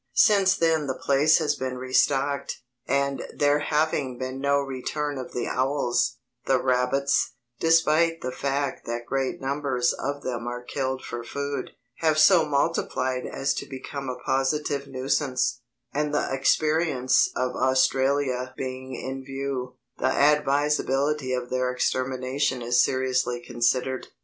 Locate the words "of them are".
9.93-10.63